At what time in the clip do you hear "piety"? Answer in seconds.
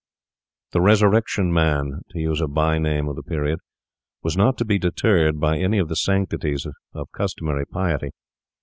7.67-8.09